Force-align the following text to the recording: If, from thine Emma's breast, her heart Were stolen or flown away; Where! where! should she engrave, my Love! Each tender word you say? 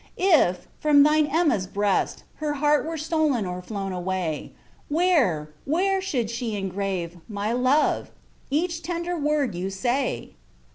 If, 0.17 0.67
from 0.79 1.03
thine 1.03 1.27
Emma's 1.27 1.67
breast, 1.67 2.23
her 2.37 2.53
heart 2.53 2.87
Were 2.87 2.97
stolen 2.97 3.45
or 3.45 3.61
flown 3.61 3.91
away; 3.91 4.51
Where! 4.89 5.51
where! 5.65 6.01
should 6.01 6.31
she 6.31 6.55
engrave, 6.55 7.17
my 7.29 7.53
Love! 7.53 8.09
Each 8.49 8.81
tender 8.81 9.15
word 9.15 9.53
you 9.53 9.69
say? 9.69 10.33